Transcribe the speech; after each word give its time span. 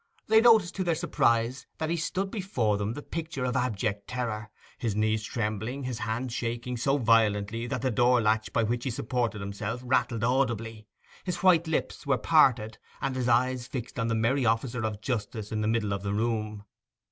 They 0.25 0.41
noticed 0.41 0.73
to 0.77 0.83
their 0.83 0.95
surprise 0.95 1.67
that 1.77 1.91
he 1.91 1.95
stood 1.95 2.31
before 2.31 2.75
them 2.79 2.93
the 2.93 3.03
picture 3.03 3.45
of 3.45 3.55
abject 3.55 4.07
terror—his 4.07 4.95
knees 4.95 5.23
trembling, 5.23 5.83
his 5.83 5.99
hand 5.99 6.31
shaking 6.31 6.75
so 6.75 6.97
violently 6.97 7.67
that 7.67 7.83
the 7.83 7.91
door 7.91 8.19
latch 8.19 8.51
by 8.51 8.63
which 8.63 8.83
he 8.83 8.89
supported 8.89 9.41
himself 9.41 9.83
rattled 9.85 10.23
audibly: 10.23 10.87
his 11.23 11.43
white 11.43 11.67
lips 11.67 12.07
were 12.07 12.17
parted, 12.17 12.79
and 12.99 13.15
his 13.15 13.29
eyes 13.29 13.67
fixed 13.67 13.99
on 13.99 14.07
the 14.07 14.15
merry 14.15 14.43
officer 14.43 14.83
of 14.87 15.01
justice 15.01 15.51
in 15.51 15.61
the 15.61 15.67
middle 15.67 15.93
of 15.93 16.01
the 16.01 16.15
room. 16.15 16.63